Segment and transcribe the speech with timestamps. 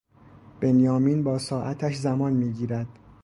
[0.59, 2.87] بنیامین با ساعتش زمان میگیرد